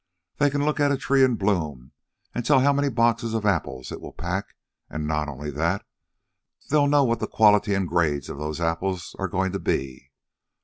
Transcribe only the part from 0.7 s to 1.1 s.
at a